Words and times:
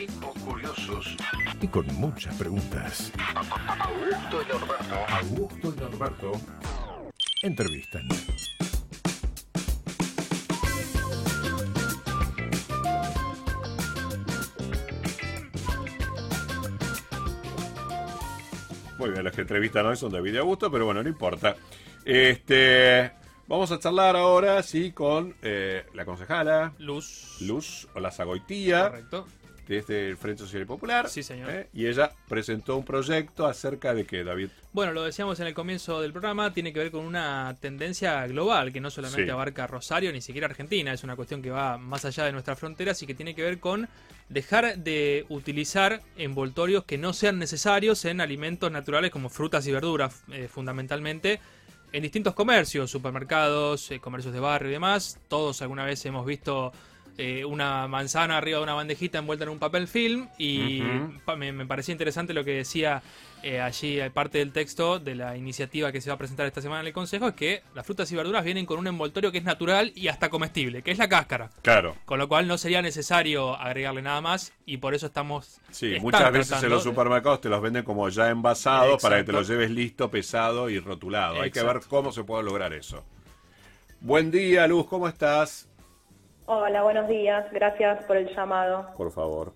tipos 0.00 0.32
curiosos 0.46 1.14
y 1.60 1.68
con 1.68 1.86
muchas 1.96 2.34
preguntas. 2.36 3.12
Augusto 3.34 4.42
y 4.42 4.48
Norberto. 4.50 4.94
Augusto 5.10 5.74
y 5.76 5.80
Norberto 5.80 6.32
entrevistan. 7.42 8.08
Muy 18.96 19.10
bien, 19.10 19.22
los 19.22 19.34
que 19.34 19.42
entrevistan 19.42 19.84
hoy 19.84 19.96
son 19.96 20.12
David 20.12 20.32
y 20.32 20.38
Augusto, 20.38 20.70
pero 20.70 20.86
bueno, 20.86 21.02
no 21.02 21.10
importa. 21.10 21.56
Este, 22.06 23.12
vamos 23.46 23.70
a 23.70 23.78
charlar 23.78 24.16
ahora, 24.16 24.62
sí, 24.62 24.92
con 24.92 25.36
eh, 25.42 25.84
la 25.92 26.06
concejala 26.06 26.72
Luz. 26.78 27.36
Luz 27.42 27.86
Olazagoitía, 27.94 28.88
Correcto. 28.88 29.26
Desde 29.76 30.08
el 30.08 30.16
Frente 30.16 30.42
Social 30.42 30.62
y 30.62 30.64
Popular. 30.64 31.08
Sí, 31.08 31.22
señor. 31.22 31.48
¿eh? 31.50 31.68
Y 31.72 31.86
ella 31.86 32.10
presentó 32.28 32.76
un 32.76 32.84
proyecto 32.84 33.46
acerca 33.46 33.94
de 33.94 34.04
que, 34.04 34.24
David. 34.24 34.48
Bueno, 34.72 34.92
lo 34.92 35.04
decíamos 35.04 35.38
en 35.38 35.46
el 35.46 35.54
comienzo 35.54 36.00
del 36.00 36.10
programa, 36.12 36.52
tiene 36.52 36.72
que 36.72 36.80
ver 36.80 36.90
con 36.90 37.04
una 37.04 37.56
tendencia 37.60 38.26
global 38.26 38.72
que 38.72 38.80
no 38.80 38.90
solamente 38.90 39.24
Sí. 39.26 39.30
abarca 39.30 39.68
Rosario 39.68 40.12
ni 40.12 40.20
siquiera 40.20 40.48
Argentina, 40.48 40.92
es 40.92 41.04
una 41.04 41.14
cuestión 41.14 41.40
que 41.40 41.50
va 41.50 41.78
más 41.78 42.04
allá 42.04 42.24
de 42.24 42.32
nuestras 42.32 42.58
fronteras 42.58 43.00
y 43.02 43.06
que 43.06 43.14
tiene 43.14 43.34
que 43.36 43.42
ver 43.42 43.60
con 43.60 43.88
dejar 44.28 44.76
de 44.78 45.24
utilizar 45.28 46.00
envoltorios 46.16 46.82
que 46.84 46.98
no 46.98 47.12
sean 47.12 47.38
necesarios 47.38 48.04
en 48.04 48.20
alimentos 48.20 48.72
naturales 48.72 49.12
como 49.12 49.28
frutas 49.28 49.66
y 49.68 49.72
verduras, 49.72 50.24
eh, 50.32 50.48
fundamentalmente 50.52 51.38
en 51.92 52.02
distintos 52.02 52.34
comercios, 52.34 52.90
supermercados, 52.90 53.88
eh, 53.92 54.00
comercios 54.00 54.34
de 54.34 54.40
barrio 54.40 54.70
y 54.70 54.72
demás. 54.72 55.18
Todos 55.28 55.62
alguna 55.62 55.84
vez 55.84 56.04
hemos 56.06 56.26
visto 56.26 56.72
eh, 57.20 57.44
una 57.44 57.86
manzana 57.86 58.38
arriba 58.38 58.56
de 58.56 58.62
una 58.62 58.72
bandejita 58.72 59.18
envuelta 59.18 59.44
en 59.44 59.50
un 59.50 59.58
papel 59.58 59.88
film 59.88 60.28
y 60.38 60.82
me, 61.36 61.52
me 61.52 61.66
parecía 61.66 61.92
interesante 61.92 62.32
lo 62.32 62.44
que 62.44 62.52
decía 62.52 63.02
eh, 63.42 63.60
allí 63.60 64.00
eh, 64.00 64.10
parte 64.10 64.38
del 64.38 64.52
texto 64.52 64.98
de 64.98 65.14
la 65.14 65.36
iniciativa 65.36 65.92
que 65.92 66.00
se 66.00 66.08
va 66.08 66.14
a 66.14 66.18
presentar 66.18 66.46
esta 66.46 66.60
semana 66.60 66.80
en 66.80 66.86
el 66.86 66.92
Consejo, 66.92 67.28
es 67.28 67.34
que 67.34 67.62
las 67.74 67.84
frutas 67.86 68.10
y 68.10 68.16
verduras 68.16 68.44
vienen 68.44 68.64
con 68.64 68.78
un 68.78 68.86
envoltorio 68.86 69.32
que 69.32 69.38
es 69.38 69.44
natural 69.44 69.92
y 69.94 70.08
hasta 70.08 70.30
comestible, 70.30 70.82
que 70.82 70.90
es 70.90 70.98
la 70.98 71.08
cáscara. 71.08 71.50
Claro. 71.62 71.96
Con 72.04 72.18
lo 72.18 72.28
cual 72.28 72.46
no 72.46 72.58
sería 72.58 72.82
necesario 72.82 73.54
agregarle 73.54 74.02
nada 74.02 74.20
más 74.20 74.52
y 74.66 74.78
por 74.78 74.94
eso 74.94 75.06
estamos... 75.06 75.60
Sí, 75.70 75.98
muchas 76.00 76.32
veces 76.32 76.62
en 76.62 76.70
los 76.70 76.82
supermercados 76.82 77.40
te 77.40 77.48
los 77.48 77.60
venden 77.60 77.84
como 77.84 78.08
ya 78.08 78.30
envasados 78.30 79.00
para 79.02 79.18
que 79.18 79.24
te 79.24 79.32
los 79.32 79.48
lleves 79.48 79.70
listo, 79.70 80.10
pesado 80.10 80.68
y 80.70 80.78
rotulado. 80.78 81.40
Hay 81.40 81.50
que 81.50 81.62
ver 81.62 81.80
cómo 81.88 82.12
se 82.12 82.24
puede 82.24 82.44
lograr 82.44 82.72
eso. 82.72 83.04
Buen 84.02 84.30
día, 84.30 84.66
Luz, 84.66 84.86
¿cómo 84.86 85.08
estás? 85.08 85.68
Hola, 86.52 86.82
buenos 86.82 87.06
días. 87.06 87.46
Gracias 87.52 88.04
por 88.06 88.16
el 88.16 88.34
llamado. 88.34 88.88
Por 88.96 89.12
favor. 89.12 89.52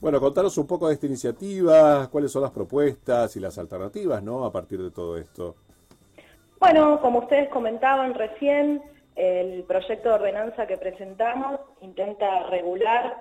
Bueno, 0.00 0.20
contanos 0.20 0.56
un 0.58 0.66
poco 0.68 0.86
de 0.86 0.94
esta 0.94 1.06
iniciativa, 1.06 2.08
cuáles 2.08 2.30
son 2.30 2.42
las 2.42 2.52
propuestas 2.52 3.34
y 3.34 3.40
las 3.40 3.58
alternativas, 3.58 4.22
¿no? 4.22 4.44
A 4.44 4.52
partir 4.52 4.80
de 4.80 4.92
todo 4.92 5.18
esto. 5.18 5.56
Bueno, 6.60 7.00
como 7.00 7.18
ustedes 7.18 7.48
comentaban 7.48 8.14
recién, 8.14 8.80
el 9.16 9.64
proyecto 9.64 10.10
de 10.10 10.14
ordenanza 10.14 10.68
que 10.68 10.76
presentamos 10.76 11.58
intenta 11.80 12.44
regular 12.44 13.16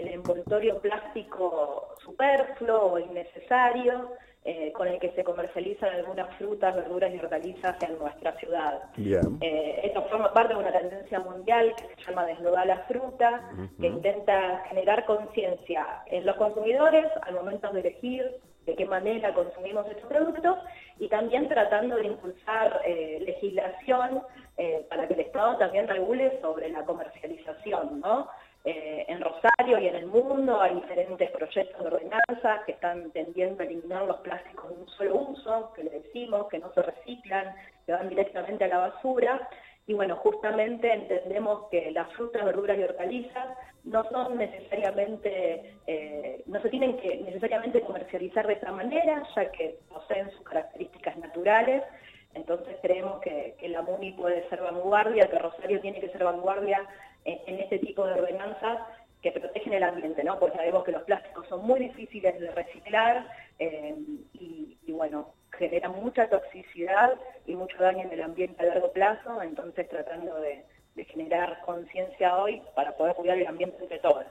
el 0.00 0.08
envoltorio 0.08 0.78
plástico 0.78 1.94
superfluo 2.04 2.92
o 2.92 2.98
innecesario 2.98 4.12
eh, 4.44 4.72
con 4.72 4.88
el 4.88 4.98
que 4.98 5.12
se 5.12 5.22
comercializan 5.22 5.94
algunas 5.94 6.34
frutas, 6.36 6.74
verduras 6.74 7.14
y 7.14 7.18
hortalizas 7.18 7.80
en 7.82 7.96
nuestra 7.98 8.36
ciudad. 8.38 8.82
Eh, 8.96 9.80
esto 9.84 10.02
forma 10.08 10.32
parte 10.32 10.54
de 10.54 10.60
una 10.60 10.72
tendencia 10.72 11.20
mundial 11.20 11.74
que 11.76 11.94
se 11.94 12.10
llama 12.10 12.26
Desnudar 12.26 12.66
la 12.66 12.78
fruta, 12.88 13.50
que 13.80 13.86
intenta 13.86 14.64
generar 14.68 15.04
conciencia 15.04 16.02
en 16.06 16.26
los 16.26 16.36
consumidores 16.36 17.06
al 17.22 17.34
momento 17.34 17.70
de 17.72 17.80
elegir 17.80 18.40
de 18.66 18.76
qué 18.76 18.84
manera 18.84 19.34
consumimos 19.34 19.86
estos 19.88 20.06
productos 20.06 20.58
y 20.98 21.08
también 21.08 21.48
tratando 21.48 21.96
de 21.96 22.06
impulsar 22.06 22.80
eh, 22.84 23.18
legislación 23.24 24.22
eh, 24.56 24.86
para 24.88 25.08
que 25.08 25.14
el 25.14 25.20
Estado 25.20 25.56
también 25.58 25.88
regule 25.88 26.40
sobre 26.40 26.68
la 26.68 26.84
comercialización, 26.84 28.00
¿no? 28.00 28.28
Eh, 28.64 29.06
en 29.08 29.20
Rosario 29.20 29.80
y 29.80 29.88
en 29.88 29.96
el 29.96 30.06
mundo 30.06 30.60
hay 30.60 30.76
diferentes 30.76 31.28
proyectos 31.32 31.80
de 31.80 31.86
ordenanza 31.86 32.62
que 32.64 32.72
están 32.72 33.10
tendiendo 33.10 33.60
a 33.60 33.66
eliminar 33.66 34.04
los 34.04 34.18
plásticos 34.18 34.70
de 34.70 34.76
un 34.76 34.88
solo 34.90 35.16
uso, 35.16 35.72
que 35.74 35.82
le 35.82 35.90
decimos, 35.90 36.46
que 36.48 36.60
no 36.60 36.72
se 36.72 36.82
reciclan, 36.82 37.56
que 37.84 37.92
van 37.92 38.08
directamente 38.08 38.64
a 38.64 38.68
la 38.68 38.78
basura. 38.78 39.48
Y 39.88 39.94
bueno, 39.94 40.14
justamente 40.14 40.92
entendemos 40.92 41.68
que 41.72 41.90
las 41.90 42.12
frutas, 42.12 42.44
verduras 42.44 42.78
y 42.78 42.84
hortalizas 42.84 43.48
no 43.82 44.04
son 44.10 44.38
necesariamente, 44.38 45.74
eh, 45.88 46.44
no 46.46 46.62
se 46.62 46.68
tienen 46.68 46.96
que 46.98 47.16
necesariamente 47.16 47.80
comercializar 47.80 48.46
de 48.46 48.52
esa 48.52 48.70
manera, 48.70 49.24
ya 49.34 49.50
que 49.50 49.80
poseen 49.88 50.30
sus 50.30 50.42
características 50.42 51.16
naturales. 51.16 51.82
Entonces 52.34 52.76
creemos 52.80 53.20
que, 53.22 53.56
que 53.58 53.68
la 53.68 53.82
MUNI 53.82 54.12
puede 54.12 54.48
ser 54.48 54.62
vanguardia, 54.62 55.28
que 55.28 55.38
Rosario 55.38 55.80
tiene 55.80 56.00
que 56.00 56.10
ser 56.10 56.22
vanguardia 56.22 56.88
en, 57.24 57.38
en 57.46 57.60
este 57.60 57.78
tipo 57.78 58.06
de 58.06 58.14
ordenanzas 58.14 58.78
que 59.22 59.30
protegen 59.30 59.72
el 59.72 59.84
ambiente, 59.84 60.24
¿no? 60.24 60.38
Porque 60.38 60.56
sabemos 60.56 60.84
que 60.84 60.92
los 60.92 61.04
plásticos 61.04 61.46
son 61.48 61.64
muy 61.64 61.78
difíciles 61.78 62.38
de 62.40 62.50
reciclar 62.50 63.28
eh, 63.58 63.94
y, 64.34 64.76
bueno, 64.92 65.32
generan 65.52 65.92
mucha 65.92 66.28
toxicidad 66.28 67.14
y 67.46 67.54
mucho 67.54 67.76
daño 67.78 68.02
en 68.02 68.12
el 68.12 68.22
ambiente 68.22 68.60
a 68.62 68.66
largo 68.66 68.92
plazo, 68.92 69.40
entonces 69.40 69.88
tratando 69.88 70.38
de, 70.40 70.64
generar 71.06 71.62
conciencia 71.64 72.36
hoy 72.36 72.60
para 72.74 72.94
poder 72.94 73.14
cuidar 73.14 73.38
el 73.38 73.46
ambiente 73.46 73.78
entre 73.80 73.98
todos. 74.00 74.26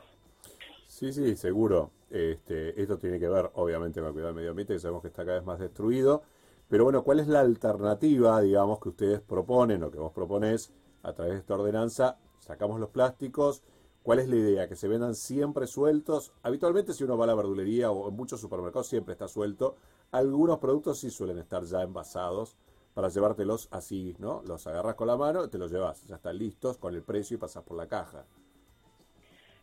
Sí, 0.85 1.11
sí, 1.11 1.35
seguro. 1.35 1.89
Este, 2.11 2.79
esto 2.79 2.99
tiene 2.99 3.19
que 3.19 3.27
ver, 3.27 3.49
obviamente, 3.55 3.99
con 3.99 4.09
el 4.09 4.13
cuidado 4.13 4.27
del 4.27 4.35
medio 4.35 4.49
ambiente, 4.51 4.73
que 4.73 4.79
sabemos 4.79 5.01
que 5.01 5.07
está 5.07 5.25
cada 5.25 5.37
vez 5.37 5.45
más 5.45 5.57
destruido. 5.57 6.21
Pero 6.69 6.83
bueno, 6.83 7.03
¿cuál 7.03 7.19
es 7.19 7.27
la 7.27 7.39
alternativa, 7.39 8.39
digamos, 8.41 8.79
que 8.79 8.89
ustedes 8.89 9.21
proponen 9.21 9.81
o 9.81 9.89
que 9.89 9.97
vos 9.97 10.11
proponés 10.11 10.71
a 11.01 11.13
través 11.13 11.33
de 11.33 11.39
esta 11.39 11.55
ordenanza? 11.55 12.19
Sacamos 12.41 12.79
los 12.79 12.89
plásticos. 12.89 13.63
¿Cuál 14.03 14.19
es 14.19 14.27
la 14.27 14.35
idea? 14.35 14.67
¿Que 14.67 14.75
se 14.75 14.87
vendan 14.87 15.13
siempre 15.13 15.67
sueltos? 15.67 16.33
Habitualmente, 16.41 16.93
si 16.93 17.03
uno 17.03 17.17
va 17.17 17.25
a 17.25 17.27
la 17.27 17.35
verdulería 17.35 17.91
o 17.91 18.09
en 18.09 18.15
muchos 18.15 18.41
supermercados, 18.41 18.87
siempre 18.87 19.13
está 19.13 19.27
suelto. 19.27 19.75
Algunos 20.11 20.57
productos 20.57 20.99
sí 20.99 21.11
suelen 21.11 21.37
estar 21.37 21.63
ya 21.63 21.83
envasados 21.83 22.57
para 22.95 23.09
llevártelos 23.09 23.69
así, 23.71 24.15
¿no? 24.17 24.41
Los 24.45 24.65
agarras 24.65 24.95
con 24.95 25.07
la 25.07 25.17
mano, 25.17 25.49
te 25.49 25.59
los 25.59 25.71
llevas, 25.71 26.05
ya 26.07 26.15
están 26.15 26.37
listos 26.37 26.77
con 26.77 26.95
el 26.95 27.03
precio 27.03 27.35
y 27.35 27.39
pasas 27.39 27.63
por 27.63 27.77
la 27.77 27.87
caja. 27.87 28.25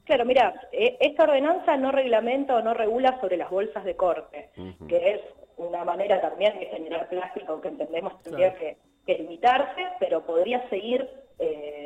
Claro, 0.04 0.24
mira, 0.24 0.54
eh, 0.72 0.96
esta 1.00 1.24
ordenanza 1.24 1.76
no 1.76 1.92
reglamenta 1.92 2.56
o 2.56 2.62
no 2.62 2.72
regula 2.72 3.20
sobre 3.20 3.36
las 3.36 3.50
bolsas 3.50 3.84
de 3.84 3.96
corte, 3.96 4.50
que 4.88 5.10
es 5.10 5.20
una 5.58 5.84
manera 5.84 6.20
también 6.20 6.58
de 6.58 6.66
generar 6.66 7.08
plástico 7.08 7.60
que 7.60 7.68
entendemos 7.68 8.22
tendría 8.22 8.54
que, 8.54 8.78
que 9.04 9.18
limitarse, 9.18 9.82
pero 9.98 10.24
podría 10.24 10.66
seguir 10.70 11.06
eh, 11.38 11.77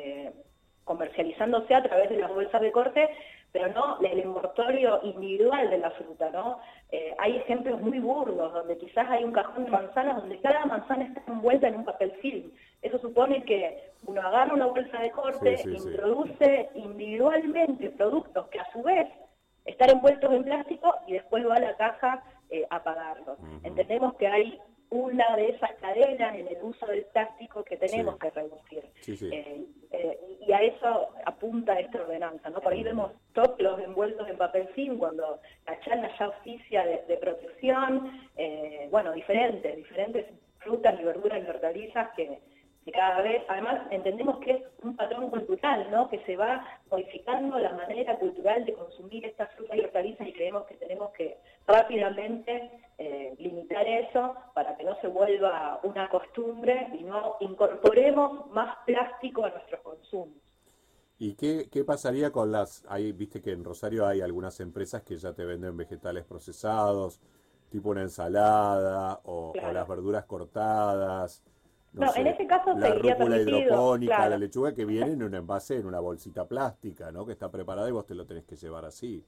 comercializándose 0.84 1.74
a 1.74 1.82
través 1.82 2.10
de 2.10 2.18
las 2.18 2.32
bolsas 2.32 2.60
de 2.60 2.72
corte, 2.72 3.08
pero 3.52 3.68
no 3.68 3.98
el 4.00 4.18
envoltorio 4.20 5.00
individual 5.02 5.68
de 5.70 5.78
la 5.78 5.90
fruta, 5.90 6.30
¿no? 6.30 6.58
Eh, 6.90 7.14
hay 7.18 7.36
ejemplos 7.36 7.80
muy 7.80 7.98
burdos 7.98 8.52
donde 8.52 8.78
quizás 8.78 9.08
hay 9.10 9.24
un 9.24 9.32
cajón 9.32 9.64
de 9.64 9.70
manzanas 9.70 10.16
donde 10.16 10.40
cada 10.40 10.64
manzana 10.66 11.04
está 11.04 11.22
envuelta 11.26 11.68
en 11.68 11.76
un 11.76 11.84
papel 11.84 12.12
film. 12.22 12.50
Eso 12.80 12.98
supone 12.98 13.44
que 13.44 13.90
uno 14.06 14.20
agarra 14.22 14.54
una 14.54 14.66
bolsa 14.66 14.98
de 15.00 15.10
corte, 15.10 15.56
Sí, 15.58 15.62
sí, 15.70 15.78
sí. 15.78 15.88
introduce 15.88 16.70
individualmente 16.74 17.90
productos 17.90 18.48
que 18.48 18.60
a 18.60 18.72
su 18.72 18.82
vez 18.82 19.06
están 19.64 19.90
envueltos 19.90 20.32
en 20.32 20.44
plástico 20.44 20.94
y 21.06 21.12
después 21.12 21.46
va 21.46 21.56
a 21.56 21.60
la 21.60 21.76
caja 21.76 22.22
eh, 22.50 22.66
a 22.70 22.82
pagarlos. 22.82 23.38
Entendemos 23.62 24.14
que 24.14 24.26
hay 24.26 24.58
una 24.92 25.36
de 25.36 25.48
esas 25.48 25.72
cadenas 25.80 26.34
en 26.34 26.46
el 26.48 26.58
uso 26.62 26.84
del 26.86 27.04
plástico 27.06 27.64
que 27.64 27.78
tenemos 27.78 28.14
Sí. 28.14 28.20
que 28.20 28.30
reducir. 28.30 28.84
Sí, 29.00 29.16
sí. 29.16 29.30
Eh, 29.32 29.64
eh, 29.90 30.18
y 30.46 30.52
a 30.52 30.58
eso 30.60 31.08
apunta 31.24 31.80
esta 31.80 32.02
ordenanza, 32.02 32.50
¿no? 32.50 32.60
Por 32.60 32.74
ahí 32.74 32.82
vemos 32.82 33.10
todos 33.32 33.58
los 33.58 33.80
envueltos 33.80 34.28
en 34.28 34.36
papel 34.36 34.68
film 34.68 34.98
cuando 34.98 35.40
la 35.66 35.80
charla 35.80 36.10
ya 36.18 36.28
oficia 36.28 36.84
de, 36.84 37.02
de 37.08 37.16
protección, 37.16 38.28
eh, 38.36 38.86
bueno, 38.90 39.12
diferentes, 39.12 39.76
diferentes 39.76 40.26
frutas 40.58 40.94
y 41.00 41.04
verduras 41.04 41.42
y 41.42 41.48
hortalizas 41.48 42.10
que, 42.14 42.38
que 42.84 42.92
cada 42.92 43.22
vez, 43.22 43.42
además 43.48 43.80
entendemos 43.90 44.38
que 44.40 44.50
es 44.52 44.62
un 44.82 44.94
patrón 44.96 45.30
cultural, 45.30 45.88
¿no? 45.90 46.10
Que 46.10 46.18
se 46.26 46.36
va 46.36 46.66
modificando 46.90 47.58
la 47.58 47.72
manera 47.72 48.16
cultural 48.18 48.64
de 48.66 48.74
consumir 48.74 49.24
estas 49.24 49.50
frutas 49.54 49.76
y 49.76 49.80
hortalizas 49.80 50.26
y 50.28 50.32
creemos 50.32 50.66
que 50.66 50.74
tenemos 50.74 51.12
que 51.12 51.38
rápidamente 51.66 52.70
limitar 53.38 53.84
eso 53.88 54.36
se 55.02 55.08
vuelva 55.08 55.80
una 55.82 56.08
costumbre 56.08 56.88
y 56.98 57.04
no 57.04 57.36
incorporemos 57.40 58.50
más 58.52 58.76
plástico 58.86 59.44
a 59.44 59.50
nuestros 59.50 59.80
consumos. 59.82 60.36
¿Y 61.18 61.34
qué, 61.34 61.68
qué 61.70 61.84
pasaría 61.84 62.32
con 62.32 62.50
las... 62.50 62.84
Hay, 62.88 63.12
viste 63.12 63.42
que 63.42 63.52
en 63.52 63.62
Rosario 63.62 64.06
hay 64.06 64.20
algunas 64.22 64.58
empresas 64.60 65.02
que 65.02 65.16
ya 65.16 65.34
te 65.34 65.44
venden 65.44 65.76
vegetales 65.76 66.24
procesados, 66.24 67.20
tipo 67.68 67.90
una 67.90 68.02
ensalada 68.02 69.20
o, 69.24 69.52
las 69.54 69.86
verduras 69.86 70.24
cortadas. 70.24 71.42
No, 71.92 72.14
en 72.16 72.26
ese 72.26 72.46
caso 72.46 72.74
la 72.74 72.88
seguiría 72.88 73.14
rúcula 73.14 73.38
hidropónica, 73.38 74.16
claro. 74.16 74.30
la 74.30 74.38
lechuga 74.38 74.74
que 74.74 74.84
viene 74.84 75.12
en 75.12 75.22
un 75.22 75.34
envase, 75.34 75.76
en 75.76 75.86
una 75.86 76.00
bolsita 76.00 76.46
plástica, 76.48 77.12
¿no? 77.12 77.26
Que 77.26 77.32
está 77.32 77.50
preparada 77.50 77.88
y 77.88 77.92
vos 77.92 78.06
te 78.06 78.14
lo 78.14 78.24
tenés 78.26 78.44
que 78.44 78.56
llevar 78.56 78.84
así. 78.84 79.24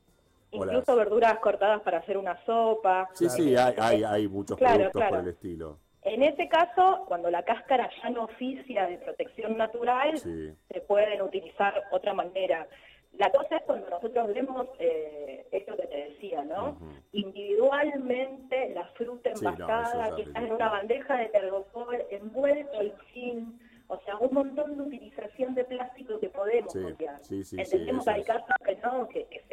Incluso 0.55 0.97
verduras 0.97 1.39
cortadas 1.41 1.81
para 1.83 1.99
hacer 1.99 2.17
una 2.19 2.43
sopa. 2.45 3.09
Sí, 3.15 3.29
sí, 3.29 3.56
hay, 3.56 3.75
hay, 3.79 4.05
hay 4.05 4.29
muchos 4.29 4.56
Claro, 4.56 4.75
productos 4.77 5.01
claro. 5.01 5.17
por 5.17 5.25
el 5.25 5.29
estilo. 5.31 5.79
En 6.03 6.23
ese 6.23 6.49
caso, 6.49 7.05
cuando 7.09 7.31
la 7.31 7.43
cáscara 7.45 7.89
ya 8.03 8.11
no 8.11 8.25
oficia 8.25 8.87
de 8.87 8.99
protección 8.99 9.56
natural, 9.56 10.19
Sí. 10.19 10.53
se 10.71 10.81
pueden 10.83 11.23
utilizar 11.23 11.83
otra 11.93 12.12
manera. 12.12 12.67
La 13.15 13.31
cosa 13.31 13.56
es 13.56 13.62
cuando 13.62 13.89
nosotros 13.89 14.27
vemos 14.35 14.67
eh, 14.81 15.47
esto 15.53 15.77
que 15.77 15.87
te 15.87 15.97
decía, 16.11 16.43
¿no? 16.45 16.77
Individualmente 17.12 18.71
la 18.75 18.85
fruta 18.95 19.31
Sí, 19.35 19.45
no, 19.45 19.50
envasada, 19.53 20.17
que 20.17 20.23
está 20.23 20.41
en 20.41 20.53
una 20.53 20.69
bandeja 20.69 21.17
de 21.17 21.27
tergopol, 21.27 21.97
envuelto 22.11 22.81
el 22.81 22.93
zinc, 23.12 23.49
o 23.87 23.99
sea, 24.00 24.17
un 24.19 24.33
montón 24.35 24.77
de 24.77 24.83
utilización 24.83 25.55
de 25.55 25.65
plástico 25.65 26.19
que 26.19 26.29
podemos 26.31 26.73
Sí, 26.73 26.83
copiar. 26.83 27.19
sí, 27.23 27.45
sí, 27.45 27.57
sí, 27.57 27.61
Entendemos 27.61 28.05
que 28.05 28.11
hay 28.11 28.25
casos 28.25 28.47
que 28.65 28.77
no, 28.77 29.09
que, 29.09 29.25
que 29.27 29.44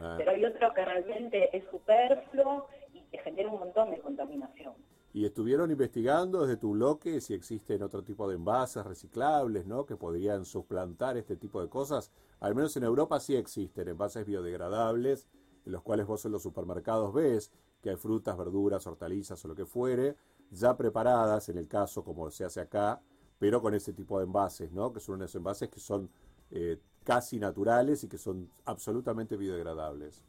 Ah. 0.00 0.14
pero 0.16 0.30
hay 0.30 0.44
otros 0.44 0.72
que 0.74 0.84
realmente 0.84 1.56
es 1.56 1.64
superfluo 1.70 2.66
y 2.92 3.02
que 3.02 3.18
genera 3.18 3.50
un 3.50 3.60
montón 3.60 3.90
de 3.90 4.00
contaminación. 4.00 4.74
Y 5.12 5.24
estuvieron 5.24 5.70
investigando 5.70 6.42
desde 6.42 6.56
tu 6.56 6.72
bloque 6.72 7.20
si 7.20 7.34
existen 7.34 7.82
otro 7.82 8.04
tipo 8.04 8.28
de 8.28 8.36
envases 8.36 8.84
reciclables, 8.84 9.66
¿no? 9.66 9.84
Que 9.84 9.96
podrían 9.96 10.44
suplantar 10.44 11.16
este 11.16 11.36
tipo 11.36 11.60
de 11.60 11.68
cosas. 11.68 12.12
Al 12.38 12.54
menos 12.54 12.76
en 12.76 12.84
Europa 12.84 13.18
sí 13.18 13.34
existen 13.34 13.88
envases 13.88 14.24
biodegradables, 14.24 15.28
en 15.66 15.72
los 15.72 15.82
cuales 15.82 16.06
vos 16.06 16.24
en 16.24 16.32
los 16.32 16.42
supermercados 16.42 17.12
ves 17.12 17.50
que 17.82 17.90
hay 17.90 17.96
frutas, 17.96 18.36
verduras, 18.36 18.86
hortalizas 18.86 19.44
o 19.44 19.48
lo 19.48 19.54
que 19.54 19.66
fuere, 19.66 20.16
ya 20.50 20.76
preparadas, 20.76 21.48
en 21.48 21.58
el 21.58 21.66
caso 21.66 22.04
como 22.04 22.30
se 22.30 22.44
hace 22.44 22.60
acá, 22.60 23.00
pero 23.38 23.60
con 23.62 23.74
ese 23.74 23.92
tipo 23.92 24.18
de 24.18 24.26
envases, 24.26 24.70
¿no? 24.70 24.92
Que 24.92 25.00
son 25.00 25.16
unos 25.16 25.34
envases 25.34 25.68
que 25.68 25.80
son 25.80 26.10
eh, 26.50 26.78
casi 27.10 27.40
naturales 27.40 28.04
y 28.04 28.08
que 28.08 28.18
son 28.18 28.48
absolutamente 28.66 29.36
biodegradables. 29.36 30.22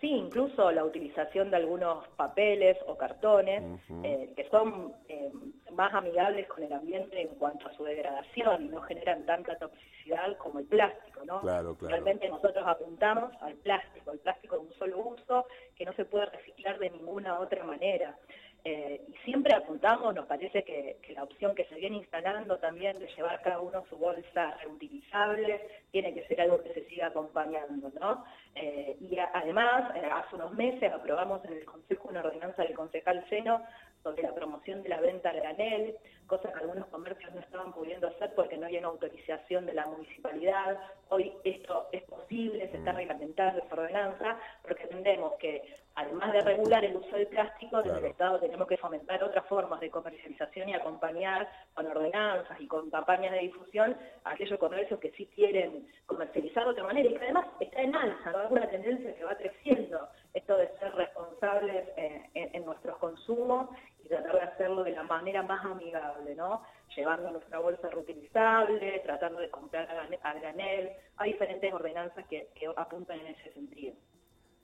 Sí, 0.00 0.08
incluso 0.08 0.72
la 0.72 0.84
utilización 0.84 1.52
de 1.52 1.58
algunos 1.58 2.08
papeles 2.16 2.76
o 2.88 2.98
cartones 2.98 3.62
eh, 4.02 4.32
que 4.34 4.48
son 4.50 4.92
eh, 5.08 5.30
más 5.70 5.94
amigables 5.94 6.48
con 6.48 6.64
el 6.64 6.72
ambiente 6.72 7.22
en 7.22 7.28
cuanto 7.36 7.68
a 7.68 7.76
su 7.76 7.84
degradación 7.84 8.64
y 8.64 8.68
no 8.70 8.80
generan 8.82 9.24
tanta 9.26 9.56
toxicidad 9.58 10.36
como 10.38 10.58
el 10.58 10.64
plástico, 10.64 11.24
¿no? 11.24 11.40
Claro, 11.40 11.76
claro. 11.76 11.92
Realmente 11.92 12.28
nosotros 12.28 12.64
apuntamos 12.66 13.32
al 13.40 13.54
plástico, 13.54 14.10
el 14.10 14.18
plástico 14.18 14.56
de 14.56 14.62
un 14.62 14.72
solo 14.72 14.98
uso 14.98 15.46
que 15.76 15.84
no 15.84 15.92
se 15.92 16.04
puede 16.04 16.26
reciclar 16.26 16.80
de 16.80 16.90
ninguna 16.90 17.38
otra 17.38 17.62
manera. 17.62 18.18
Eh, 18.64 19.04
y 19.08 19.12
siempre 19.24 19.54
apuntamos, 19.54 20.14
nos 20.14 20.26
parece 20.26 20.62
que, 20.62 20.96
la 21.14 21.24
opción 21.24 21.54
que 21.54 21.64
se 21.64 21.74
viene 21.74 21.96
instalando 21.96 22.58
también 22.58 22.98
de 22.98 23.08
llevar 23.08 23.42
cada 23.42 23.60
uno 23.60 23.84
su 23.88 23.96
bolsa 23.96 24.56
reutilizable 24.62 25.60
tiene 25.90 26.14
que 26.14 26.26
ser 26.28 26.40
algo 26.40 26.62
que 26.62 26.72
se 26.72 26.84
siga 26.88 27.08
acompañando, 27.08 27.90
¿no? 28.00 28.24
Eh, 28.54 28.96
y 29.00 29.18
además, 29.18 29.94
eh, 29.96 30.08
hace 30.12 30.36
unos 30.36 30.52
meses 30.54 30.92
aprobamos 30.92 31.44
en 31.44 31.54
el 31.54 31.64
Consejo 31.64 32.08
una 32.08 32.20
ordenanza 32.20 32.62
del 32.62 32.74
concejal 32.74 33.26
Seno 33.28 33.62
sobre 34.02 34.22
la 34.22 34.34
promoción 34.34 34.82
de 34.82 34.88
la 34.88 35.00
venta 35.00 35.30
a 35.30 35.32
granel, 35.32 35.96
cosa 36.26 36.52
que 36.52 36.60
algunos 36.60 36.86
comercios 36.86 37.32
no 37.34 37.40
estaban 37.40 37.72
pudiendo 37.72 38.08
hacer 38.08 38.32
porque 38.34 38.56
no 38.56 38.66
había 38.66 38.80
una 38.80 38.88
autorización 38.88 39.66
de 39.66 39.74
la 39.74 39.86
municipalidad. 39.86 40.78
Hoy 41.08 41.32
esto 41.44 41.88
es 41.92 42.02
posible, 42.04 42.68
se 42.70 42.78
está 42.78 42.92
reglamentando 42.92 43.62
esa 43.62 43.74
ordenanza, 43.74 44.38
porque 44.62 44.84
entendemos 44.84 45.34
que 45.34 45.62
además 45.94 46.32
de 46.32 46.40
regular 46.40 46.84
el 46.84 46.96
uso 46.96 47.16
del 47.16 47.26
plástico, 47.28 47.76
desde 47.78 47.90
Claro. 47.90 48.06
el 48.06 48.10
Estado 48.12 48.40
tenemos 48.40 48.66
que 48.66 48.76
fomentar 48.76 49.22
otras 49.22 49.46
formas 49.46 49.80
de 49.80 49.90
comercialización 49.90 50.68
y 50.70 50.74
acompañar 50.74 51.48
con 51.74 51.86
ordenanzas 51.86 52.60
y 52.60 52.61
con 52.72 52.88
campañas 52.88 53.32
de 53.32 53.40
difusión 53.40 53.94
aquellos 54.24 54.58
comercios 54.58 54.98
que 54.98 55.10
sí 55.10 55.26
quieren 55.34 55.86
comercializar 56.06 56.64
de 56.64 56.70
otra 56.70 56.84
manera 56.84 57.06
y 57.06 57.12
que 57.12 57.22
además 57.22 57.46
está 57.60 57.82
en 57.82 57.94
alza, 57.94 58.32
¿no? 58.32 58.44
es 58.44 58.50
una 58.50 58.70
tendencia 58.70 59.14
que 59.14 59.24
va 59.24 59.36
creciendo, 59.36 60.08
esto 60.32 60.56
de 60.56 60.68
ser 60.78 60.94
responsables 60.94 61.86
eh, 61.98 62.30
en, 62.32 62.56
en 62.56 62.64
nuestros 62.64 62.96
consumos 62.96 63.68
y 64.02 64.08
tratar 64.08 64.32
de 64.32 64.40
hacerlo 64.40 64.84
de 64.84 64.92
la 64.92 65.02
manera 65.02 65.42
más 65.42 65.62
amigable, 65.66 66.34
¿no? 66.34 66.62
Llevando 66.96 67.30
nuestra 67.30 67.58
bolsa 67.58 67.90
reutilizable, 67.90 69.00
tratando 69.04 69.40
de 69.40 69.50
comprar 69.50 69.86
a 70.22 70.34
granel, 70.34 70.92
hay 71.18 71.32
diferentes 71.32 71.74
ordenanzas 71.74 72.26
que, 72.28 72.48
que 72.54 72.68
apuntan 72.74 73.20
en 73.20 73.26
ese 73.26 73.52
sentido. 73.52 73.94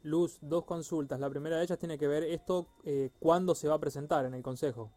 Luz, 0.03 0.39
dos 0.41 0.65
consultas. 0.65 1.21
La 1.21 1.29
primera 1.29 1.59
de 1.59 1.65
ellas 1.65 1.79
tiene 1.79 1.99
que 1.99 2.09
ver 2.09 2.23
esto, 2.23 2.69
eh, 2.85 3.11
¿cuándo 3.19 3.55
se 3.55 3.69
va 3.69 3.75
a 3.75 3.79
presentar 3.79 4.25
en 4.25 4.33
el 4.33 4.43
Consejo? 4.43 4.93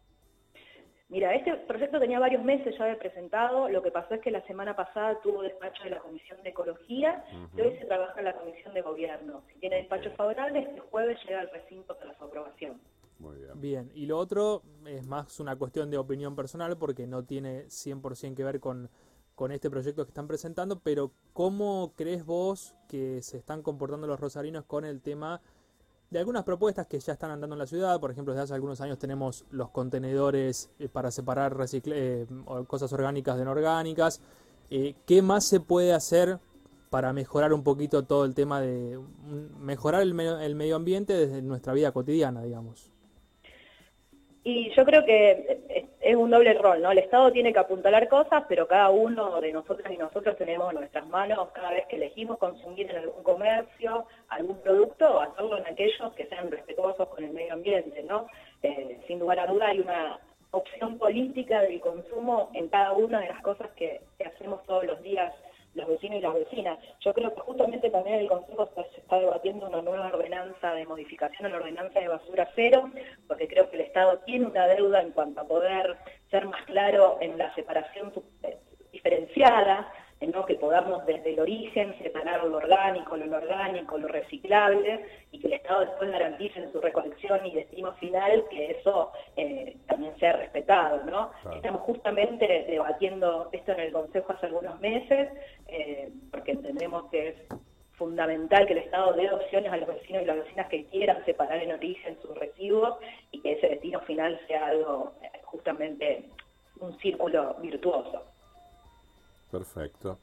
Mira, 1.12 1.34
este 1.34 1.54
proyecto 1.68 2.00
tenía 2.00 2.18
varios 2.18 2.42
meses 2.42 2.74
ya 2.78 2.86
de 2.86 2.96
presentado, 2.96 3.68
lo 3.68 3.82
que 3.82 3.90
pasó 3.90 4.14
es 4.14 4.22
que 4.22 4.30
la 4.30 4.40
semana 4.46 4.74
pasada 4.74 5.20
tuvo 5.20 5.42
despacho 5.42 5.84
de 5.84 5.90
la 5.90 5.98
Comisión 5.98 6.42
de 6.42 6.48
Ecología 6.48 7.22
y 7.54 7.60
hoy 7.60 7.76
se 7.78 7.84
trabaja 7.84 8.18
en 8.18 8.24
la 8.24 8.32
Comisión 8.32 8.72
de 8.72 8.80
Gobierno. 8.80 9.42
Si 9.52 9.58
tiene 9.58 9.76
despacho 9.76 10.10
favorable, 10.12 10.60
este 10.60 10.80
jueves 10.80 11.18
llega 11.28 11.40
al 11.40 11.50
recinto 11.50 11.98
para 11.98 12.16
su 12.16 12.24
aprobación. 12.24 12.80
Muy 13.18 13.36
bien. 13.36 13.60
Bien, 13.60 13.90
y 13.94 14.06
lo 14.06 14.16
otro 14.16 14.62
es 14.86 15.06
más 15.06 15.38
una 15.38 15.54
cuestión 15.56 15.90
de 15.90 15.98
opinión 15.98 16.34
personal 16.34 16.78
porque 16.78 17.06
no 17.06 17.22
tiene 17.24 17.66
100% 17.66 18.34
que 18.34 18.44
ver 18.44 18.58
con, 18.58 18.88
con 19.34 19.52
este 19.52 19.68
proyecto 19.68 20.06
que 20.06 20.12
están 20.12 20.28
presentando, 20.28 20.80
pero 20.80 21.12
¿cómo 21.34 21.92
crees 21.94 22.24
vos 22.24 22.74
que 22.88 23.20
se 23.20 23.36
están 23.36 23.62
comportando 23.62 24.06
los 24.06 24.18
rosarinos 24.18 24.64
con 24.64 24.86
el 24.86 25.02
tema 25.02 25.42
de 26.12 26.18
algunas 26.18 26.44
propuestas 26.44 26.86
que 26.86 27.00
ya 27.00 27.14
están 27.14 27.30
andando 27.30 27.54
en 27.54 27.58
la 27.58 27.66
ciudad? 27.66 27.98
Por 27.98 28.10
ejemplo, 28.10 28.34
desde 28.34 28.44
hace 28.44 28.54
algunos 28.54 28.80
años 28.82 28.98
tenemos 28.98 29.46
los 29.50 29.70
contenedores 29.70 30.70
eh, 30.78 30.88
para 30.88 31.10
separar 31.10 31.54
recicle- 31.56 31.94
eh, 31.96 32.26
cosas 32.66 32.92
orgánicas 32.92 33.38
de 33.38 33.44
no 33.46 33.50
orgánicas. 33.52 34.20
Eh, 34.70 34.94
¿Qué 35.06 35.22
más 35.22 35.46
se 35.46 35.60
puede 35.60 35.94
hacer 35.94 36.38
para 36.90 37.14
mejorar 37.14 37.54
un 37.54 37.64
poquito 37.64 38.04
todo 38.04 38.26
el 38.26 38.34
tema 38.34 38.60
de 38.60 39.00
mejorar 39.58 40.02
el 40.02 40.12
medio 40.12 40.76
ambiente 40.76 41.14
desde 41.14 41.40
nuestra 41.40 41.72
vida 41.72 41.92
cotidiana, 41.92 42.42
digamos? 42.42 42.90
Y 44.44 44.74
yo 44.76 44.84
creo 44.84 45.02
que 45.06 45.81
es- 46.12 46.18
un 46.18 46.30
doble 46.30 46.54
rol, 46.54 46.80
¿no? 46.82 46.90
El 46.92 46.98
Estado 46.98 47.32
tiene 47.32 47.52
que 47.52 47.58
apuntalar 47.58 48.08
cosas, 48.08 48.44
pero 48.48 48.66
cada 48.66 48.90
uno 48.90 49.40
de 49.40 49.52
nosotros 49.52 49.90
y 49.90 49.96
nosotros 49.96 50.36
tenemos 50.36 50.72
en 50.72 50.78
nuestras 50.80 51.06
manos 51.08 51.48
cada 51.52 51.70
vez 51.70 51.86
que 51.86 51.96
elegimos 51.96 52.38
consumir 52.38 52.90
en 52.90 52.96
algún 52.98 53.22
comercio, 53.22 54.06
algún 54.28 54.58
producto, 54.62 55.20
hacerlo 55.20 55.58
en 55.58 55.66
aquellos 55.66 56.12
que 56.14 56.26
sean 56.26 56.50
respetuosos 56.50 57.08
con 57.08 57.24
el 57.24 57.30
medio 57.32 57.54
ambiente, 57.54 58.02
¿no? 58.04 58.26
Eh, 58.62 58.98
sin 59.06 59.18
lugar 59.18 59.40
a 59.40 59.46
duda 59.46 59.68
hay 59.68 59.80
una 59.80 60.18
opción 60.52 60.98
política 60.98 61.62
del 61.62 61.80
consumo 61.80 62.50
en 62.54 62.68
cada 62.68 62.92
una 62.92 63.20
de 63.20 63.28
las 63.28 63.40
cosas 63.42 63.70
que 63.72 64.00
hacemos 64.24 64.62
todos 64.64 64.84
los 64.84 65.02
días 65.02 65.32
y 66.14 66.20
las 66.20 66.34
vecinas. 66.34 66.78
Yo 67.00 67.12
creo 67.12 67.34
que 67.34 67.40
justamente 67.40 67.90
también 67.90 68.20
el 68.20 68.28
Consejo 68.28 68.68
se 68.74 69.00
está 69.00 69.18
debatiendo 69.18 69.68
una 69.68 69.82
nueva 69.82 70.08
ordenanza 70.08 70.74
de 70.74 70.86
modificación 70.86 71.46
a 71.46 71.48
la 71.50 71.56
ordenanza 71.56 72.00
de 72.00 72.08
basura 72.08 72.48
cero, 72.54 72.90
porque 73.26 73.48
creo 73.48 73.70
que 73.70 73.76
el 73.76 73.82
Estado 73.82 74.18
tiene 74.20 74.46
una 74.46 74.66
deuda 74.66 75.00
en 75.00 75.12
cuanto 75.12 75.40
a 75.40 75.44
poder 75.44 75.96
ser 76.30 76.46
más 76.46 76.62
claro 76.66 77.18
en 77.20 77.38
la 77.38 77.54
separación 77.54 78.12
eh, 78.42 78.58
diferenciada, 78.92 79.92
en 79.98 80.01
¿no? 80.26 80.44
que 80.46 80.54
podamos 80.54 81.04
desde 81.06 81.32
el 81.32 81.40
origen 81.40 81.96
separar 81.98 82.44
lo 82.44 82.56
orgánico, 82.56 83.16
lo 83.16 83.36
orgánico, 83.36 83.98
lo 83.98 84.08
reciclable, 84.08 85.04
y 85.30 85.38
que 85.38 85.46
el 85.48 85.54
Estado 85.54 85.80
después 85.80 86.10
garantice 86.10 86.60
en 86.60 86.72
su 86.72 86.80
recolección 86.80 87.44
y 87.46 87.54
destino 87.54 87.92
final 87.94 88.44
que 88.50 88.72
eso 88.72 89.12
eh, 89.36 89.76
también 89.86 90.16
sea 90.18 90.34
respetado. 90.34 91.04
¿no? 91.04 91.30
Claro. 91.42 91.56
Estamos 91.56 91.80
justamente 91.82 92.66
debatiendo 92.68 93.48
esto 93.52 93.72
en 93.72 93.80
el 93.80 93.92
Consejo 93.92 94.32
hace 94.32 94.46
algunos 94.46 94.80
meses, 94.80 95.28
eh, 95.68 96.10
porque 96.30 96.52
entendemos 96.52 97.10
que 97.10 97.28
es 97.28 97.36
fundamental 97.92 98.66
que 98.66 98.72
el 98.72 98.80
Estado 98.80 99.12
dé 99.12 99.30
opciones 99.30 99.72
a 99.72 99.76
los 99.76 99.88
vecinos 99.88 100.22
y 100.22 100.26
las 100.26 100.36
vecinas 100.36 100.68
que 100.68 100.86
quieran 100.86 101.24
separar 101.24 101.62
en 101.62 101.72
origen 101.72 102.18
sus 102.20 102.36
residuos 102.36 102.98
y 103.30 103.40
que 103.40 103.52
ese 103.52 103.68
destino 103.68 104.00
final 104.00 104.40
sea 104.48 104.66
algo 104.66 105.12
eh, 105.22 105.28
justamente 105.44 106.28
un 106.80 106.98
círculo 106.98 107.54
virtuoso. 107.60 108.31
Perfecto. 109.52 110.18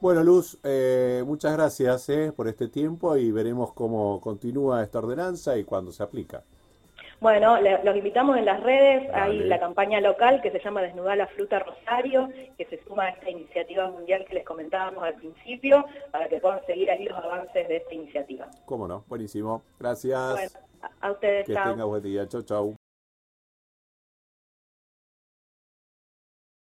Bueno, 0.00 0.22
Luz, 0.22 0.56
eh, 0.62 1.22
muchas 1.26 1.52
gracias 1.52 2.08
eh, 2.08 2.32
por 2.34 2.46
este 2.48 2.68
tiempo 2.68 3.16
y 3.16 3.32
veremos 3.32 3.72
cómo 3.72 4.20
continúa 4.20 4.82
esta 4.82 5.00
ordenanza 5.00 5.58
y 5.58 5.64
cuándo 5.64 5.90
se 5.90 6.04
aplica. 6.04 6.44
Bueno, 7.20 7.60
le- 7.60 7.82
los 7.82 7.96
invitamos 7.96 8.36
en 8.36 8.44
las 8.44 8.62
redes, 8.62 9.10
hay 9.12 9.40
la 9.40 9.58
campaña 9.58 10.00
local 10.00 10.40
que 10.40 10.52
se 10.52 10.60
llama 10.60 10.82
Desnudar 10.82 11.16
la 11.18 11.26
Fruta 11.26 11.58
Rosario, 11.58 12.28
que 12.56 12.64
se 12.66 12.80
suma 12.84 13.06
a 13.06 13.08
esta 13.08 13.28
iniciativa 13.28 13.90
mundial 13.90 14.24
que 14.24 14.34
les 14.34 14.44
comentábamos 14.44 15.02
al 15.02 15.14
principio, 15.14 15.84
para 16.12 16.28
que 16.28 16.38
puedan 16.38 16.64
seguir 16.66 16.88
ahí 16.92 17.04
los 17.06 17.18
avances 17.18 17.66
de 17.66 17.78
esta 17.78 17.92
iniciativa. 17.92 18.48
¿Cómo 18.66 18.86
no? 18.86 19.02
Buenísimo. 19.08 19.62
Gracias. 19.80 20.30
Bueno, 20.32 20.50
a, 21.00 21.10
ustedes, 21.10 21.44
que 21.46 21.54
chao. 21.54 21.72
tenga 21.72 21.84
buen 21.86 22.02
día. 22.04 22.28
Chau, 22.28 22.42
chau. 22.42 22.87